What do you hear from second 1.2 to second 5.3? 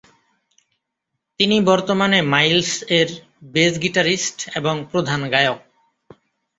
তিনি বর্তমানে মাইলস এর বেজ গিটারিস্ট এবং প্রধান